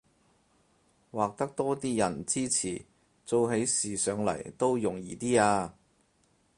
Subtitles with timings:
[1.11, 2.81] 獲得多啲人支持，
[3.23, 5.73] 做起事上來都容易啲吖